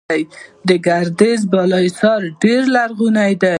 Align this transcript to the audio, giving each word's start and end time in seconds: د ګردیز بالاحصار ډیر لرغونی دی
د 0.67 0.69
ګردیز 0.85 1.41
بالاحصار 1.51 2.21
ډیر 2.41 2.61
لرغونی 2.75 3.33
دی 3.41 3.49